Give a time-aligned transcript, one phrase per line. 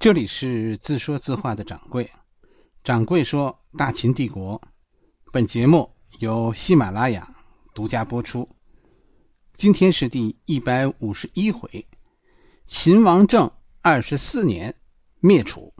[0.00, 2.10] 这里是自说自话的掌柜。
[2.82, 4.58] 掌柜说：“大秦帝国。”
[5.30, 7.30] 本节目由喜马拉雅
[7.74, 8.48] 独家播出。
[9.58, 11.86] 今天是第一百五十一回。
[12.64, 13.52] 秦王政
[13.82, 14.74] 二十四年
[15.18, 15.70] 灭楚。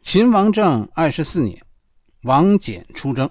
[0.00, 1.60] 秦王政二十四年，
[2.22, 3.28] 王翦出征，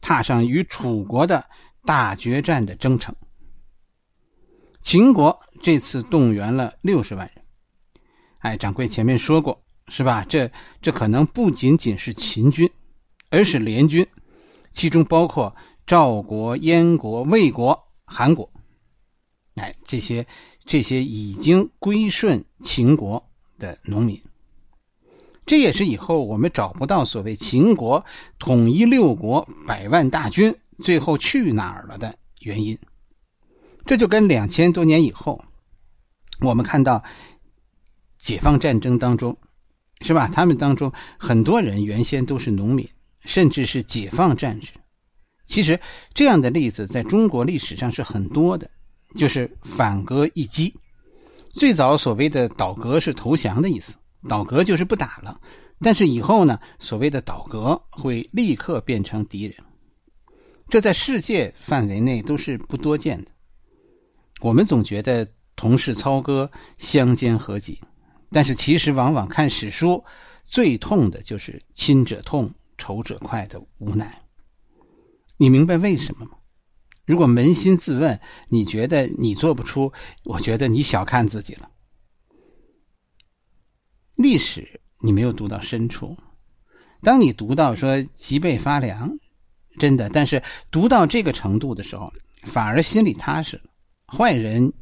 [0.00, 1.44] 踏上与楚国的
[1.84, 3.12] 大决战的征程。
[4.80, 7.45] 秦国这次动员了六十万人。
[8.46, 10.24] 哎，掌柜前面说过是吧？
[10.28, 10.48] 这
[10.80, 12.70] 这可能不仅仅是秦军，
[13.28, 14.06] 而是联军，
[14.70, 15.52] 其中包括
[15.84, 18.48] 赵国、燕国、魏国、韩国。
[19.56, 20.24] 哎，这些
[20.64, 23.20] 这些已经归顺秦国
[23.58, 24.22] 的农民，
[25.44, 28.04] 这也是以后我们找不到所谓秦国
[28.38, 32.78] 统一六国百万大军最后去哪儿了的原因。
[33.84, 35.42] 这就跟两千多年以后，
[36.40, 37.02] 我们看到
[38.18, 39.36] 解放战争当中，
[40.00, 40.28] 是吧？
[40.32, 42.88] 他们当中很多人原先都是农民，
[43.24, 44.72] 甚至是解放战士。
[45.44, 45.78] 其实
[46.12, 48.68] 这样的例子在中国历史上是很多的，
[49.14, 50.74] 就是反戈一击。
[51.52, 53.94] 最早所谓的倒戈是投降的意思，
[54.28, 55.40] 倒戈就是不打了。
[55.80, 59.54] 但是以后呢，所谓的倒戈会立刻变成敌人，
[60.68, 63.30] 这在世界范围内都是不多见的。
[64.40, 67.80] 我们总觉得同是操戈，相煎何急，
[68.30, 70.04] 但是其实往往看史书，
[70.44, 74.22] 最痛的就是亲者痛，仇者快的无奈。
[75.36, 76.32] 你明白为什么吗？
[77.04, 78.18] 如果扪心自问，
[78.48, 79.92] 你觉得你做不出，
[80.24, 81.70] 我觉得你小看自己了。
[84.16, 86.16] 历史你没有读到深处，
[87.02, 89.18] 当你读到说脊背发凉，
[89.78, 92.12] 真的，但是读到这个程度的时候，
[92.44, 93.62] 反而心里踏实了。
[94.08, 94.72] 坏人，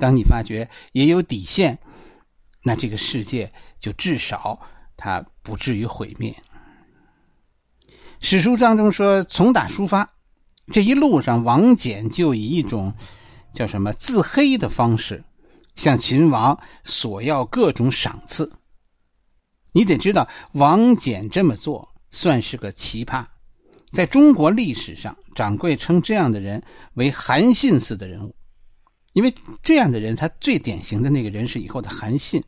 [0.00, 1.78] 当你发觉也有底线，
[2.68, 4.60] 那这个世界就至少
[4.94, 6.36] 它不至于毁灭。
[8.20, 10.06] 史书当中说，从打出发
[10.70, 12.92] 这一路上，王翦就以一种
[13.54, 15.24] 叫什么自黑的方式，
[15.76, 18.52] 向秦王索要各种赏赐。
[19.72, 23.24] 你得知道，王翦这么做算是个奇葩，
[23.92, 26.62] 在中国历史上，掌柜称这样的人
[26.94, 28.34] 为韩信似的人物。
[29.14, 32.40] 因为这样的人，他最典型的那个人是以后的韩信，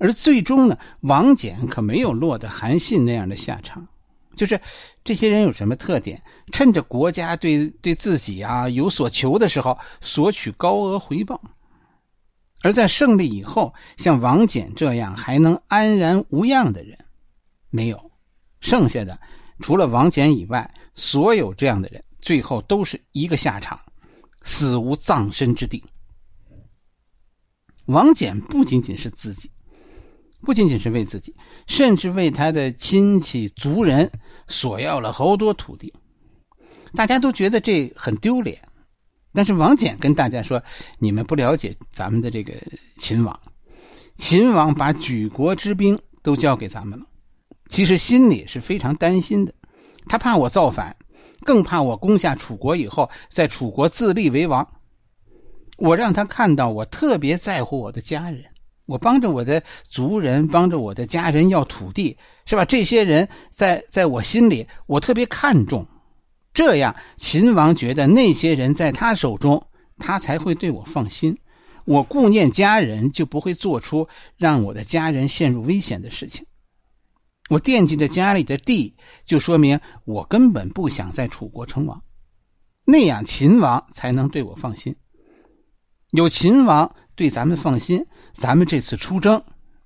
[0.00, 3.86] 而最终呢，王翦可没有落得韩信那样的下场。
[4.34, 4.58] 就是
[5.04, 6.20] 这些人有什么特点？
[6.52, 11.36] 趁着国家对对自己啊有所求的时候，索取高额回报；
[12.62, 16.96] 而在胜利以后，像王翦这样还能安然无恙的人，
[17.68, 18.10] 没有。
[18.60, 19.18] 剩下的
[19.58, 23.78] 除了王翦以外，所有这样的人，最后都是一个下场。
[24.42, 25.84] 死无葬身之地。
[27.86, 29.50] 王翦不仅仅是自己，
[30.42, 31.34] 不仅仅是为自己，
[31.66, 34.10] 甚至为他的亲戚族人
[34.48, 35.92] 索要了好多土地。
[36.94, 38.60] 大家都觉得这很丢脸，
[39.32, 40.62] 但是王翦跟大家说
[40.98, 42.52] ：“你们不了解咱们的这个
[42.96, 43.38] 秦王，
[44.16, 47.04] 秦王把举国之兵都交给咱们了，
[47.68, 49.54] 其实心里是非常担心的，
[50.06, 50.96] 他怕我造反。”
[51.42, 54.68] 更怕我攻下楚国以后，在楚国自立为王。
[55.78, 58.44] 我让他看到我特别在乎我的家人，
[58.90, 62.64] 我帮着我的族人，帮着我的家人要土地，是吧？
[62.64, 65.86] 这些人在在我心里，我特别看重。
[66.52, 69.64] 这样，秦王觉得那些人在他手中，
[69.98, 71.38] 他才会对我放心。
[71.84, 76.44] 我顾念家人，就不会做出让我的家人陷入危险的事情。
[77.48, 82.02] 我惦记着家里的地，就说明我根本不想在楚国称王，
[82.84, 84.96] 那样秦王才能对我放心。
[86.10, 88.04] 有秦王对咱们放心，
[88.34, 89.42] 咱们这次出征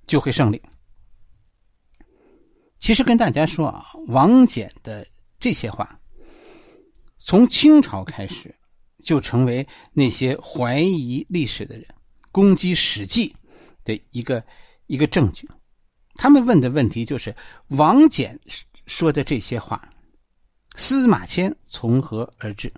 [0.07, 0.61] 就会胜利。
[2.79, 5.07] 其实跟大家说啊，王翦的
[5.41, 5.99] 这些话，
[7.19, 8.55] 从清朝开始
[9.03, 11.87] 就成为那些怀疑历史的人
[12.31, 13.31] 攻击《史记》
[13.85, 14.45] 的一个
[14.87, 15.49] 一个证据。
[16.17, 17.35] 他们问的问题就是
[17.69, 18.39] 王翦
[18.87, 19.89] 说的这些话，
[20.77, 22.73] 司马迁从何而至？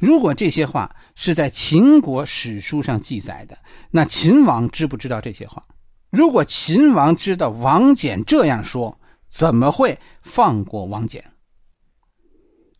[0.00, 3.56] 如果这些话是在秦国史书上记载的，
[3.90, 5.62] 那秦王知不知道这些话？
[6.10, 8.98] 如果秦王知道王翦这样说，
[9.28, 11.22] 怎么会放过王翦？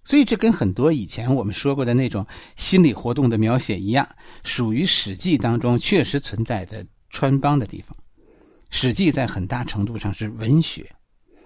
[0.03, 2.27] 所以这跟很多以前我们说过的那种
[2.57, 4.09] 心理活动的描写一样，
[4.43, 7.95] 属于《史记》当中确实存在的穿帮的地方。
[8.71, 10.91] 《史记》在很大程度上是文学，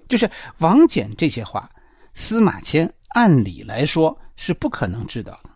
[0.09, 1.69] 就是王翦这些话，
[2.15, 5.51] 司马迁按理来说是不可能知道的。《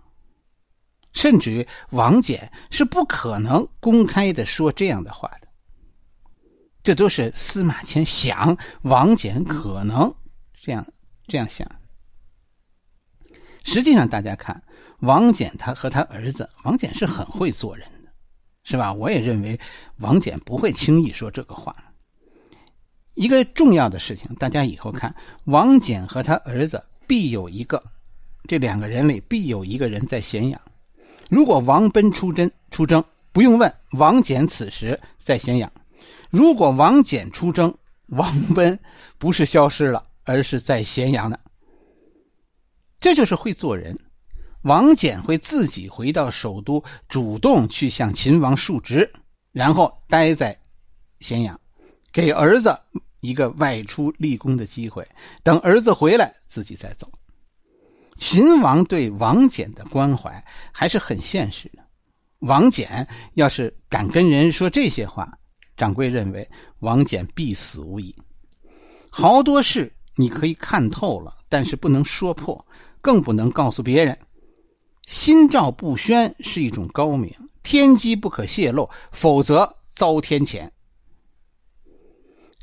[1.18, 5.48] 甚至于王翦是不可能公开的说这样的话的。
[6.80, 10.14] 这都是司马迁想王翦可能
[10.54, 10.86] 这样
[11.26, 11.68] 这样想。
[13.64, 14.62] 实际上，大家看
[15.00, 18.12] 王翦他和他儿子王翦是很会做人的，
[18.62, 18.92] 是吧？
[18.92, 19.58] 我也认为
[19.96, 21.74] 王翦不会轻易说这个话。
[23.14, 25.12] 一个重要的事情，大家以后看
[25.46, 27.82] 王翦和他儿子必有一个，
[28.46, 30.60] 这两个人里必有一个人在咸阳。
[31.28, 35.70] 如果王奔出征出征，不用问，王翦此时在咸阳；
[36.30, 37.72] 如果王翦出征，
[38.06, 38.78] 王奔
[39.18, 41.38] 不是消失了，而是在咸阳呢。
[42.98, 43.96] 这就是会做人。
[44.62, 49.08] 王翦会自己回到首都，主动去向秦王述职，
[49.52, 50.58] 然后待在
[51.20, 51.58] 咸阳，
[52.12, 52.76] 给儿子
[53.20, 55.06] 一个外出立功的机会。
[55.42, 57.08] 等儿子回来，自己再走。
[58.18, 61.82] 秦王对王翦的关怀还是很现实的。
[62.40, 65.30] 王翦要是敢跟人说这些话，
[65.76, 66.46] 掌柜认为
[66.80, 68.14] 王翦必死无疑。
[69.08, 72.62] 好多事你可以看透了，但是不能说破。
[73.00, 74.18] 更不能告诉别人，
[75.06, 77.32] 心照不宣是一种高明，
[77.62, 80.68] 天机不可泄露，否则遭天谴。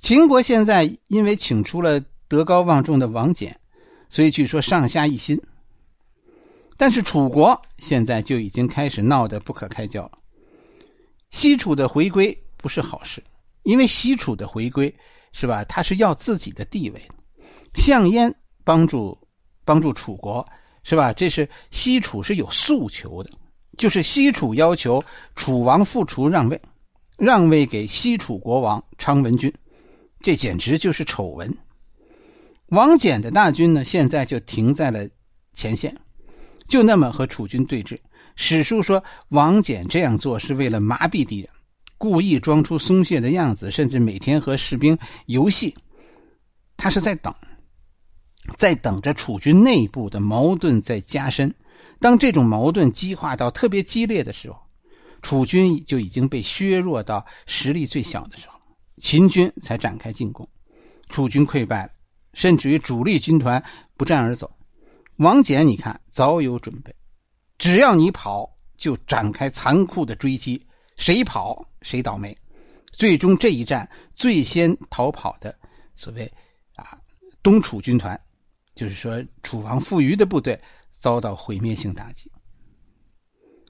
[0.01, 3.51] 秦国现在因为请出了德高望重的王翦，
[4.09, 5.39] 所以据说上下一心。
[6.77, 10.11] 但是楚国现在就已经开始闹得不可开交了。
[11.31, 13.23] 西楚的回归不是好事，
[13.63, 14.93] 因为西楚的回归
[15.31, 15.63] 是吧？
[15.65, 17.01] 他是要自己的地位。
[17.75, 19.17] 项燕帮助。
[19.67, 20.45] 帮助楚国
[20.83, 21.11] 是吧？
[21.11, 23.31] 这是西楚是有诉求的，
[23.79, 25.03] 就是西楚要求
[25.35, 26.61] 楚王复楚让位，
[27.17, 29.51] 让位给西楚国王昌文君，
[30.21, 31.51] 这简直就是丑闻。
[32.67, 35.07] 王翦的大军呢，现在就停在了
[35.53, 35.95] 前线，
[36.67, 37.97] 就那么和楚军对峙。
[38.35, 41.50] 史书说王翦这样做是为了麻痹敌人，
[41.97, 44.97] 故意装出松懈的样子，甚至每天和士兵
[45.27, 45.75] 游戏，
[46.75, 47.33] 他是在等。
[48.57, 51.53] 在等着楚军内部的矛盾在加深，
[52.00, 54.59] 当这种矛盾激化到特别激烈的时候，
[55.21, 58.59] 楚军就已经被削弱到实力最小的时候，
[58.97, 60.47] 秦军才展开进攻，
[61.09, 61.89] 楚军溃败了，
[62.35, 63.63] 甚至于主力军团
[63.97, 64.55] 不战而走。
[65.15, 66.93] 王翦，你看早有准备，
[67.57, 68.47] 只要你跑，
[68.77, 70.63] 就展开残酷的追击，
[70.97, 72.37] 谁跑谁倒霉。
[72.91, 75.57] 最终这一战最先逃跑的，
[75.95, 76.31] 所谓
[76.75, 76.97] 啊
[77.41, 78.19] 东楚军团。
[78.75, 80.61] 就是说，楚王傅余的部队
[80.91, 82.29] 遭到毁灭性打击。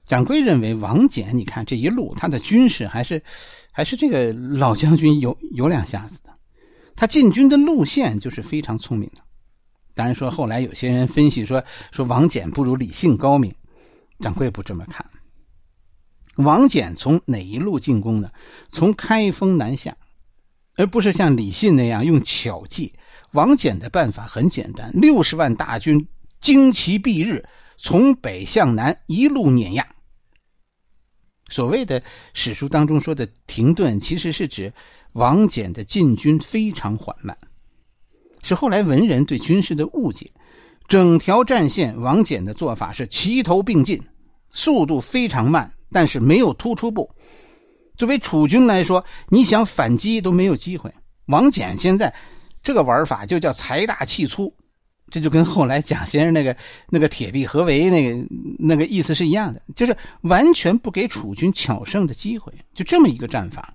[0.04, 3.22] 掌柜认为，王翦，你看这一路他的军事还是
[3.70, 6.35] 还是这个老将军有有两下子的。
[6.96, 9.20] 他进军的路线就是非常聪明的。
[9.94, 11.62] 当然说，后来有些人分析说
[11.92, 13.54] 说王翦不如李信高明，
[14.20, 15.04] 掌柜不这么看。
[16.36, 18.30] 王翦从哪一路进攻呢？
[18.68, 19.96] 从开封南下，
[20.74, 22.92] 而不是像李信那样用巧计。
[23.32, 26.06] 王翦的办法很简单：六十万大军
[26.42, 27.42] 旌旗蔽日，
[27.78, 29.86] 从北向南一路碾压。
[31.48, 32.02] 所谓的
[32.34, 34.72] 史书当中说的停顿，其实是指
[35.12, 37.36] 王翦的进军非常缓慢，
[38.42, 40.30] 是后来文人对军事的误解。
[40.88, 44.02] 整条战线，王翦的做法是齐头并进，
[44.50, 47.10] 速度非常慢，但是没有突出部。
[47.96, 50.92] 作为楚军来说，你想反击都没有机会。
[51.26, 52.14] 王翦现在。
[52.62, 54.52] 这个玩法就叫财大气粗，
[55.10, 56.56] 这就跟后来蒋先生那个
[56.90, 58.26] 那个铁壁合围那个
[58.58, 63.72] 那个意思是一样的，就是完全不给楚军巧胜的机会，就这么一个战法。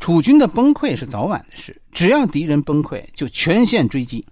[0.00, 4.24] 楚军的崩溃是早晚的事，只要敌人崩溃，就全线追击，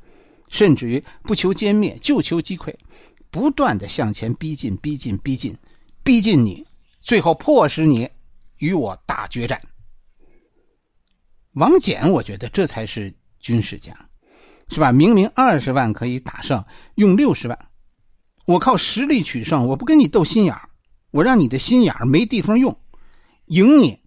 [0.48, 2.72] 甚至于不求歼灭，就求击溃，
[3.30, 5.56] 不断的向前逼近，逼近，逼近，
[6.04, 6.64] 逼近你，
[7.00, 8.08] 最后迫使你
[8.58, 9.60] 与我大决战。
[11.54, 13.12] 王翦，我觉得这才是。
[13.38, 13.92] 军事家，
[14.68, 14.90] 是吧？
[14.92, 16.64] 明明二十万可以打胜，
[16.96, 17.68] 用六十万，
[18.46, 20.68] 我靠实力取胜，我不跟你斗心眼儿，
[21.12, 22.76] 我让你的心眼儿没地方用，
[23.46, 24.00] 赢你，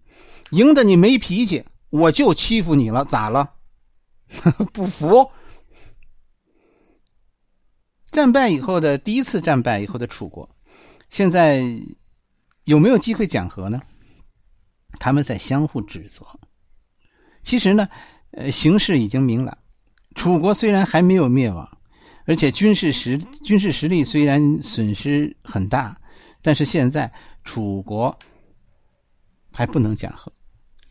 [0.50, 3.54] 赢得你没脾气，我就欺负你了，咋了？
[4.72, 5.30] 不服？
[8.12, 10.48] 战败以后的第一次战败以后的楚国，
[11.08, 11.64] 现在
[12.64, 13.80] 有没有机会讲和呢？
[14.98, 16.24] 他们在相互指责。
[17.42, 17.88] 其实呢？
[18.32, 19.56] 呃，形势已经明朗，
[20.14, 21.78] 楚国虽然还没有灭亡，
[22.26, 25.98] 而且军事实军事实力虽然损失很大，
[26.42, 27.10] 但是现在
[27.44, 28.16] 楚国
[29.52, 30.32] 还不能讲和，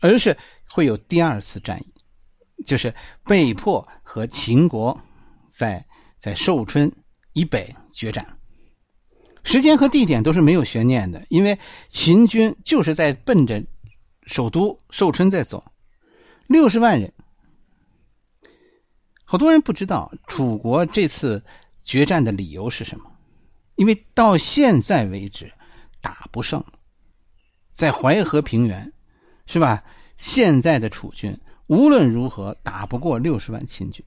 [0.00, 0.36] 而是
[0.68, 1.92] 会有第二次战役，
[2.64, 4.98] 就是被迫和秦国
[5.48, 5.84] 在
[6.18, 6.90] 在寿春
[7.34, 8.26] 以北决战。
[9.42, 11.58] 时间和地点都是没有悬念的，因为
[11.88, 13.62] 秦军就是在奔着
[14.26, 15.62] 首都寿春在走，
[16.46, 17.12] 六十万人。
[19.30, 21.40] 好多人不知道楚国这次
[21.84, 23.04] 决战的理由是什么，
[23.76, 25.48] 因为到现在为止
[26.00, 26.60] 打不胜，
[27.72, 28.92] 在淮河平原，
[29.46, 29.84] 是吧？
[30.16, 34.04] 现在的楚军无论如何打不过六十万秦军。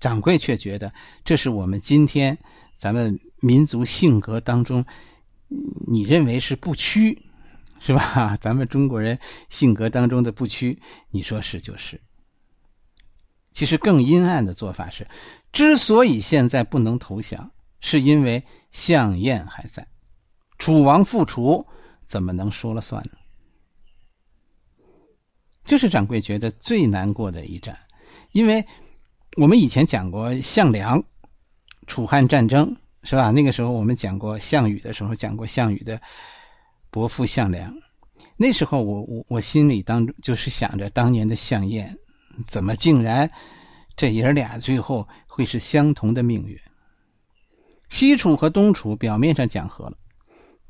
[0.00, 0.90] 掌柜却觉得
[1.22, 2.38] 这是我们今天
[2.78, 4.82] 咱们民族性格当中，
[5.86, 7.22] 你认为是不屈，
[7.80, 8.34] 是吧？
[8.38, 9.18] 咱们中国人
[9.50, 10.80] 性格当中的不屈，
[11.10, 12.00] 你说是就是。
[13.56, 15.02] 其实更阴暗的做法是，
[15.50, 19.86] 之所以现在不能投降，是因为项燕还在，
[20.58, 21.66] 楚王复楚，
[22.06, 23.12] 怎么能说了算呢？
[25.64, 27.74] 这是掌柜觉得最难过的一战，
[28.32, 28.62] 因为。
[29.38, 31.02] 我们以前讲过项梁，
[31.86, 33.30] 楚汉战争是吧？
[33.30, 36.00] 那个时候我们讲过项羽的时候，讲过项羽的
[36.90, 37.70] 伯父项梁。
[38.38, 41.94] 那时候我我我心里当中就是想着当年的项燕，
[42.46, 43.30] 怎么竟然
[43.96, 46.58] 这爷俩最后会是相同的命运？
[47.88, 49.96] 西楚和东楚表面上讲和了，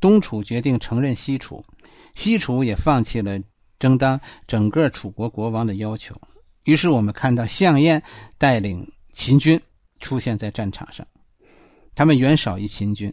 [0.00, 1.64] 东楚决定承认西楚，
[2.14, 3.40] 西楚也放弃了
[3.78, 6.14] 争当整个楚国国王的要求。
[6.64, 8.02] 于是我们看到项燕
[8.38, 9.61] 带领秦军
[10.00, 11.06] 出现在战场上，
[11.94, 13.12] 他们远少于秦军。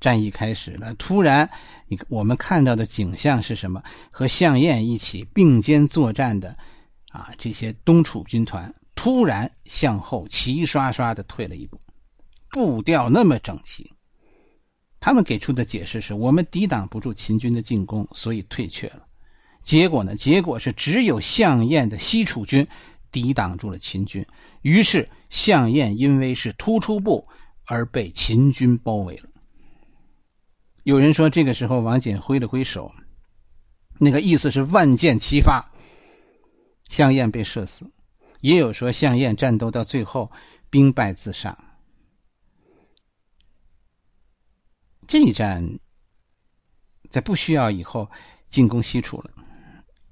[0.00, 1.48] 战役开始了，突然，
[1.86, 3.80] 你我们看到的景象是什么？
[4.10, 6.58] 和项燕一起并肩作战的
[7.12, 11.78] 啊，这些东楚军团突然向后齐刷刷的退了一步，
[12.48, 13.88] 步调那么整齐。
[14.98, 19.02] 他们给出的解释是我们抵挡不住秦军的进攻，所以退却了。
[19.62, 20.16] 结果呢？
[20.16, 22.66] 结果是只有项燕的西楚军
[23.10, 24.24] 抵挡住了秦军，
[24.62, 27.24] 于是项燕因为是突出部
[27.66, 29.28] 而被秦军包围了。
[30.84, 32.92] 有人说，这个时候王翦挥了挥手，
[33.98, 35.64] 那个意思是万箭齐发，
[36.92, 37.86] 项燕被射死；
[38.42, 40.30] 也有说项燕战斗到最后
[40.68, 41.56] 兵败自杀。
[45.06, 45.66] 这一战
[47.08, 48.06] 在不需要以后
[48.46, 49.30] 进攻西楚了。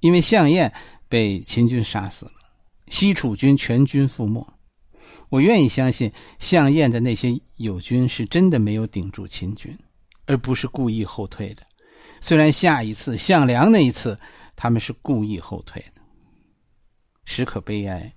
[0.01, 0.73] 因为项燕
[1.07, 2.33] 被秦军杀死了，
[2.89, 4.43] 西楚军全军覆没。
[5.29, 9.79] 我愿意相信项燕的那些友军是真的没有顶住秦军，
[10.25, 11.63] 而不是故意后退的。
[12.23, 14.17] 虽然下一次项梁那一次
[14.57, 16.00] 他们是故意后退的，
[17.31, 18.15] 实可悲哀。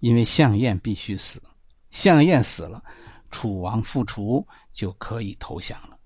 [0.00, 1.42] 因为项燕必须死，
[1.90, 2.84] 项燕死了，
[3.30, 5.98] 楚王复楚就可以投降了。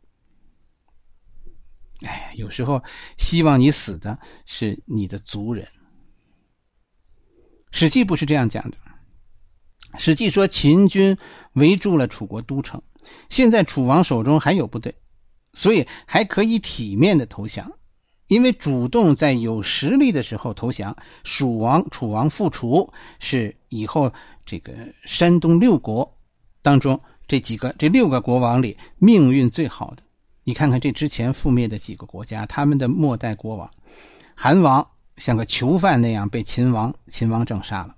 [2.06, 2.82] 哎，有时候
[3.18, 4.16] 希望你死的
[4.46, 5.66] 是你的族人。
[7.72, 8.78] 《史记》不是这样讲的，
[9.98, 11.18] 《史记》说秦军
[11.54, 12.80] 围住了楚国都城，
[13.28, 14.94] 现在楚王手中还有部队，
[15.52, 17.70] 所以还可以体面的投降。
[18.30, 24.10] 因为主动在有实力的时候投降，蜀王、楚王复楚是以后
[24.46, 24.72] 这个
[25.02, 26.08] 山东六国
[26.62, 30.02] 当中这几个、这六个国王里命运最好的。
[30.44, 33.68] 你看看这之前覆灭的几个国家，他们的末代国王，
[34.36, 37.96] 韩王像个囚犯那样被秦王秦王政杀了，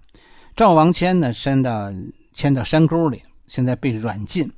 [0.56, 1.92] 赵王迁呢迁到
[2.32, 4.50] 迁到山沟里，现在被软禁，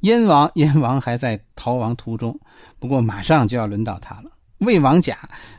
[0.00, 2.38] 燕王燕王还在逃亡途中，
[2.78, 4.30] 不过马上就要轮到他了。
[4.58, 5.18] 魏王甲，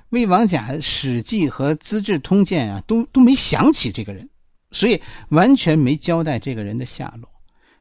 [0.10, 4.30] 魏王甲，《史记》和《资治通鉴》啊，都都没想起这个人，
[4.72, 7.30] 所以完全没交代这个人的下落。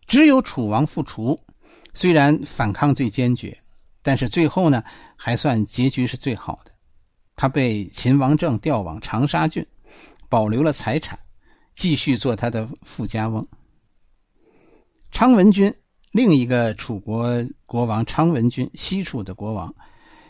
[0.06, 1.38] 只有楚王复楚，
[1.94, 3.56] 虽然反抗最坚决。
[4.02, 4.84] 但是最后呢，
[5.16, 6.70] 还算结局是最好的。
[7.34, 9.66] 他被秦王政调往长沙郡，
[10.28, 11.18] 保留了财产，
[11.74, 13.44] 继续做他的富家翁。
[15.10, 15.74] 昌文君，
[16.12, 19.74] 另一个楚国国王昌文君，西楚的国王，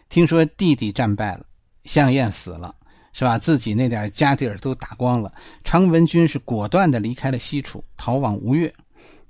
[0.08, 1.46] 听说弟弟战败了，
[1.84, 2.74] 项燕死了，
[3.12, 3.38] 是吧？
[3.38, 5.32] 自己那点家底儿都打光了。
[5.64, 8.72] 常文君是果断的离开了西楚，逃往吴越，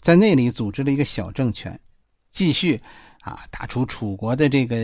[0.01, 1.79] 在那里组织了一个小政权，
[2.31, 2.81] 继续。
[3.23, 4.77] 啊，打出楚国的这个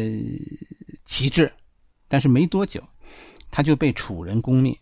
[1.05, 1.53] 旗帜，
[2.09, 2.83] 但是没多久，
[3.53, 4.77] 他就被楚人攻灭，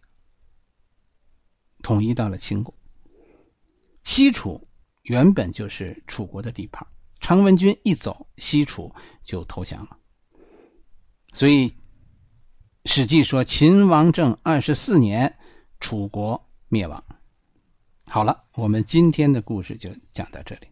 [1.82, 2.74] 统一到了秦国。
[4.02, 4.58] 西楚
[5.02, 6.86] 原本就是楚国的地盘，
[7.20, 8.90] 常文君一走，西楚
[9.22, 9.98] 就投降了。
[11.32, 11.68] 所以，
[12.86, 15.36] 《史记》说秦王政二十四年，
[15.78, 17.02] 楚国灭亡。
[18.06, 20.66] 好了，我们今天的故事就讲到这里。